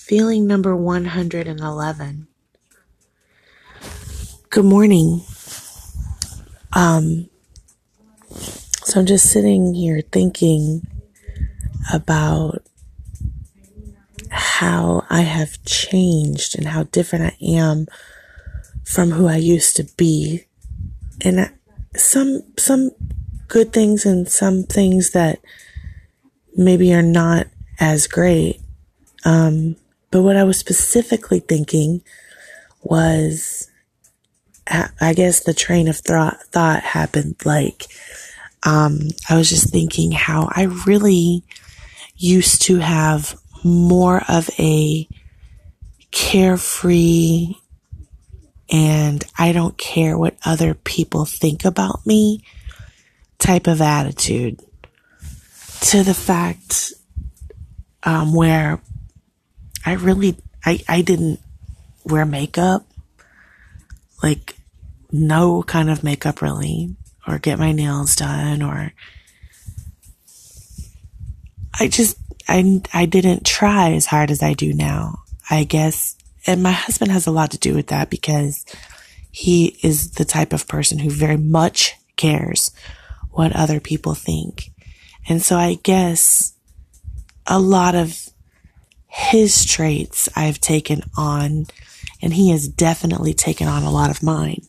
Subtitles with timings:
[0.00, 2.26] Feeling number 111.
[4.48, 5.20] Good morning.
[6.72, 7.28] Um,
[8.82, 10.84] so I'm just sitting here thinking
[11.94, 12.64] about
[14.30, 17.86] how I have changed and how different I am
[18.84, 20.46] from who I used to be.
[21.20, 21.52] And
[21.94, 22.90] some, some
[23.46, 25.38] good things and some things that
[26.56, 27.46] maybe are not
[27.78, 28.60] as great.
[29.24, 29.76] Um,
[30.10, 32.02] but what I was specifically thinking
[32.82, 33.70] was,
[35.00, 37.86] I guess the train of thought, thought happened like,
[38.62, 41.44] um, I was just thinking how I really
[42.16, 45.08] used to have more of a
[46.10, 47.54] carefree
[48.70, 52.44] and I don't care what other people think about me
[53.38, 54.60] type of attitude
[55.80, 56.92] to the fact
[58.02, 58.80] um, where
[59.84, 61.40] I really I, I didn't
[62.04, 62.86] wear makeup
[64.22, 64.56] like
[65.10, 66.94] no kind of makeup really
[67.26, 68.92] or get my nails done or
[71.78, 72.16] I just
[72.48, 75.20] I I didn't try as hard as I do now.
[75.48, 78.64] I guess and my husband has a lot to do with that because
[79.30, 82.72] he is the type of person who very much cares
[83.30, 84.70] what other people think.
[85.28, 86.54] And so I guess
[87.46, 88.28] a lot of
[89.10, 91.66] his traits I've taken on,
[92.22, 94.66] and he has definitely taken on a lot of mine.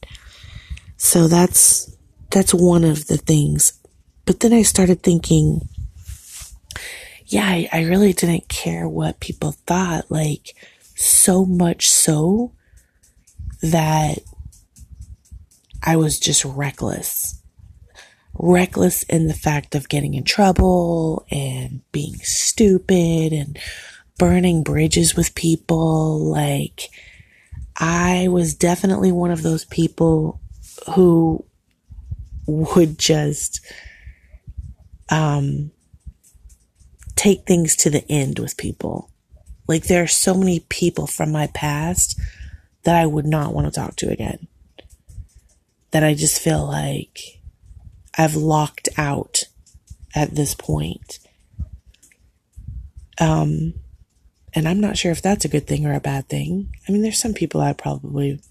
[0.97, 1.95] So that's,
[2.29, 3.79] that's one of the things.
[4.25, 5.67] But then I started thinking,
[7.25, 10.09] yeah, I, I really didn't care what people thought.
[10.09, 10.55] Like,
[10.95, 12.51] so much so
[13.61, 14.19] that
[15.83, 17.41] I was just reckless
[18.33, 23.57] reckless in the fact of getting in trouble and being stupid and
[24.21, 26.19] burning bridges with people.
[26.19, 26.91] Like,
[27.75, 30.39] I was definitely one of those people
[30.93, 31.43] who
[32.45, 33.65] would just,
[35.09, 35.71] um,
[37.15, 39.09] take things to the end with people.
[39.67, 42.19] Like, there are so many people from my past
[42.83, 44.45] that I would not want to talk to again.
[45.89, 47.41] That I just feel like
[48.15, 49.45] I've locked out
[50.13, 51.17] at this point.
[53.19, 53.80] Um,
[54.53, 56.75] and I'm not sure if that's a good thing or a bad thing.
[56.87, 58.41] I mean, there's some people I probably,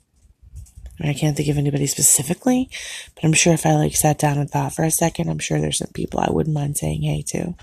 [0.99, 2.71] I, mean, I can't think of anybody specifically,
[3.15, 5.61] but I'm sure if I like sat down and thought for a second, I'm sure
[5.61, 7.55] there's some people I wouldn't mind saying hey to.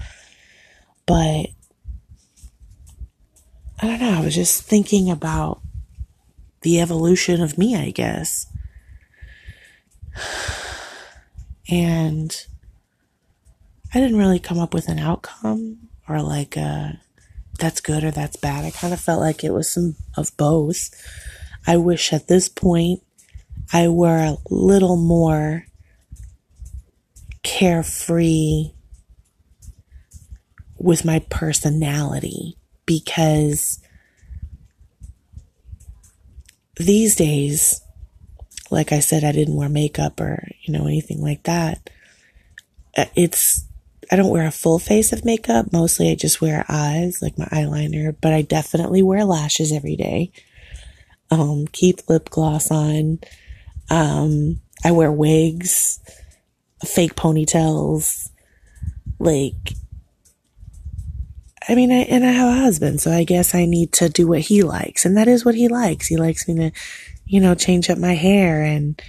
[1.06, 1.48] But
[3.80, 4.18] I don't know.
[4.18, 5.62] I was just thinking about
[6.62, 8.46] the evolution of me, I guess.
[11.70, 12.46] And
[13.94, 17.02] I didn't really come up with an outcome or like a
[17.58, 18.66] that's good or that's bad.
[18.66, 20.90] I kind of felt like it was some of both.
[21.66, 23.02] I wish at this point
[23.74, 25.66] I were a little more
[27.44, 28.72] carefree
[30.78, 33.80] with my personality because
[36.78, 37.82] these days
[38.70, 41.90] like I said, I didn't wear makeup or, you know, anything like that.
[42.96, 43.64] Uh, it's,
[44.12, 45.72] I don't wear a full face of makeup.
[45.72, 50.32] Mostly I just wear eyes, like my eyeliner, but I definitely wear lashes every day.
[51.30, 53.20] Um, keep lip gloss on.
[53.90, 56.00] Um, I wear wigs,
[56.86, 58.30] fake ponytails,
[59.20, 59.74] like,
[61.68, 64.28] I mean, I, and I have a husband, so I guess I need to do
[64.28, 66.08] what he likes, and that is what he likes.
[66.08, 66.72] He likes me to
[67.28, 69.02] you know, change up my hair and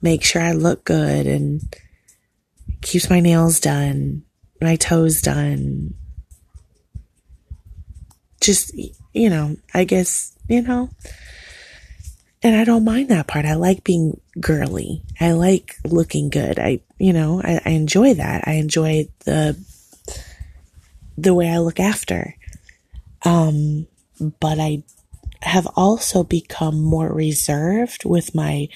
[0.00, 1.74] make sure I look good and
[2.82, 4.24] keeps my nails done,
[4.62, 5.94] my toes done.
[8.40, 8.74] Just,
[9.12, 10.90] you know, I guess, you know,
[12.42, 13.44] and I don't mind that part.
[13.44, 15.02] I like being girly.
[15.20, 16.58] I like looking good.
[16.58, 18.48] I, you know, I, I enjoy that.
[18.48, 19.56] I enjoy the,
[21.16, 22.34] the way I look after.
[23.24, 23.86] Um,
[24.40, 24.82] but I
[25.42, 28.68] have also become more reserved with my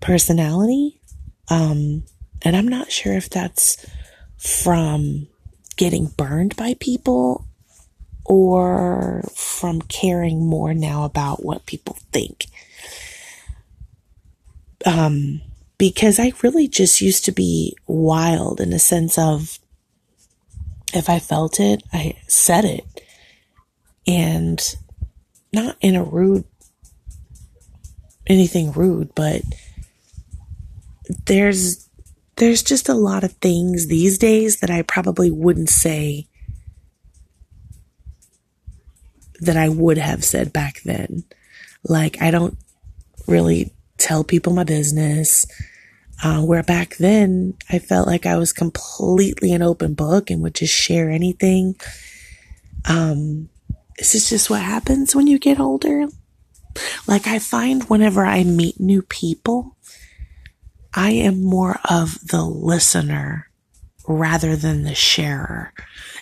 [0.00, 1.00] personality.
[1.48, 2.04] Um,
[2.42, 3.86] and I'm not sure if that's
[4.38, 5.28] from
[5.76, 7.46] getting burned by people
[8.24, 12.46] or from caring more now about what people think.
[14.86, 15.40] Um,
[15.78, 19.58] because I really just used to be wild in the sense of
[20.92, 22.84] if I felt it, I said it.
[24.06, 24.62] And
[25.52, 26.44] not in a rude,
[28.26, 29.42] anything rude, but
[31.26, 31.88] there's,
[32.36, 36.26] there's just a lot of things these days that I probably wouldn't say
[39.40, 41.24] that I would have said back then.
[41.84, 42.56] Like, I don't
[43.26, 45.46] really tell people my business.
[46.22, 50.54] Uh, where back then I felt like I was completely an open book and would
[50.54, 51.74] just share anything.
[52.88, 53.48] Um,
[53.98, 56.06] this is just what happens when you get older.
[57.06, 59.73] Like I find whenever I meet new people,
[60.94, 63.50] I am more of the listener
[64.06, 65.72] rather than the sharer.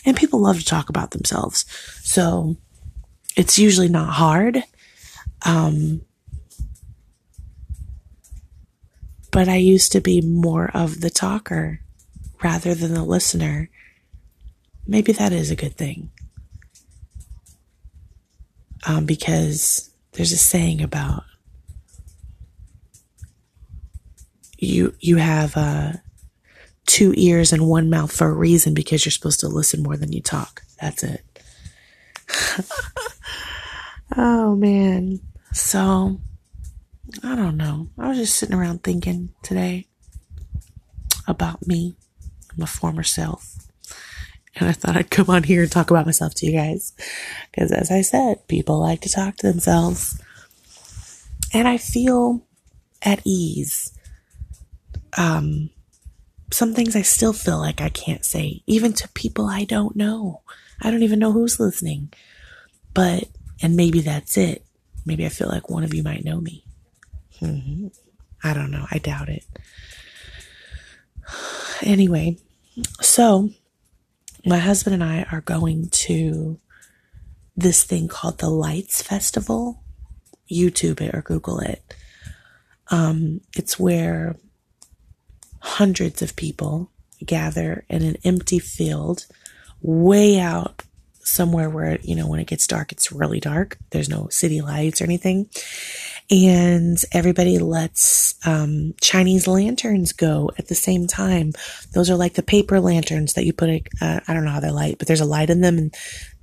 [0.04, 1.66] And people love to talk about themselves.
[2.02, 2.56] So
[3.36, 4.62] it's usually not hard.
[5.44, 6.02] Um,
[9.30, 11.80] but I used to be more of the talker
[12.42, 13.69] rather than the listener.
[14.86, 16.10] Maybe that is a good thing.
[18.86, 21.24] Um, because there's a saying about
[24.62, 25.92] you you have uh,
[26.86, 30.12] two ears and one mouth for a reason because you're supposed to listen more than
[30.12, 30.62] you talk.
[30.80, 31.24] That's it.
[34.16, 35.20] oh man.
[35.52, 36.20] So
[37.22, 37.88] I don't know.
[37.98, 39.86] I was just sitting around thinking today
[41.26, 41.96] about me,
[42.56, 43.56] my former self.
[44.56, 46.92] And I thought I'd come on here and talk about myself to you guys.
[47.50, 50.20] Because as I said, people like to talk to themselves.
[51.54, 52.46] And I feel
[53.02, 53.92] at ease.
[55.16, 55.70] Um,
[56.50, 60.42] some things I still feel like I can't say, even to people I don't know.
[60.80, 62.12] I don't even know who's listening.
[62.94, 63.24] But,
[63.62, 64.64] and maybe that's it.
[65.06, 66.64] Maybe I feel like one of you might know me.
[67.40, 67.88] Mm-hmm.
[68.44, 68.86] I don't know.
[68.90, 69.44] I doubt it.
[71.84, 72.36] Anyway,
[73.00, 73.50] so
[74.46, 76.60] my husband and I are going to
[77.56, 79.82] this thing called the Lights Festival.
[80.50, 81.94] YouTube it or Google it.
[82.88, 84.36] Um, it's where
[85.62, 86.90] hundreds of people
[87.24, 89.26] gather in an empty field
[89.80, 90.82] way out
[91.24, 93.78] somewhere where, you know, when it gets dark, it's really dark.
[93.90, 95.48] There's no city lights or anything
[96.32, 101.52] and everybody lets um, Chinese lanterns go at the same time.
[101.92, 103.68] Those are like the paper lanterns that you put.
[103.68, 105.94] A, uh, I don't know how they're light, but there's a light in them, and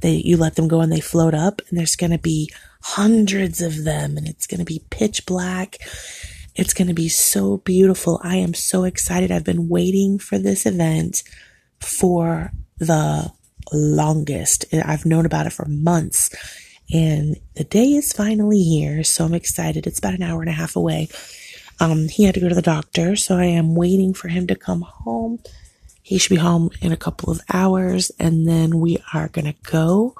[0.01, 1.61] they you let them go and they float up.
[1.67, 2.51] And there's going to be
[2.81, 5.77] hundreds of them, and it's going to be pitch black.
[6.59, 8.19] It's going to be so beautiful.
[8.21, 9.31] I am so excited.
[9.31, 11.23] I've been waiting for this event
[11.79, 13.31] for the
[13.71, 14.65] longest.
[14.73, 16.29] I've known about it for months
[16.91, 19.05] and the day is finally here.
[19.05, 19.87] So I'm excited.
[19.87, 21.07] It's about an hour and a half away.
[21.79, 23.15] Um, he had to go to the doctor.
[23.15, 25.39] So I am waiting for him to come home.
[26.01, 28.11] He should be home in a couple of hours.
[28.19, 30.15] And then we are going to go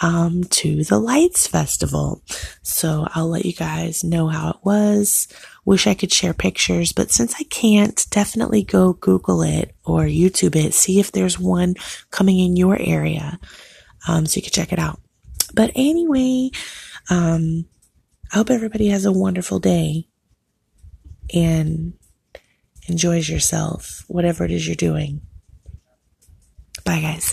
[0.00, 2.22] um, to the Lights Festival.
[2.62, 5.28] So I'll let you guys know how it was.
[5.64, 10.56] Wish I could share pictures, but since I can't, definitely go Google it or YouTube
[10.56, 10.74] it.
[10.74, 11.74] See if there's one
[12.10, 13.38] coming in your area
[14.06, 15.00] um, so you can check it out.
[15.54, 16.50] But anyway,
[17.10, 17.66] um,
[18.32, 20.08] I hope everybody has a wonderful day
[21.32, 21.94] and
[22.88, 25.22] enjoys yourself, whatever it is you're doing.
[26.84, 27.32] Bye, guys.